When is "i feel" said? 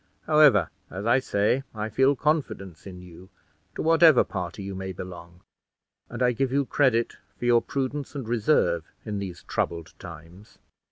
1.75-2.15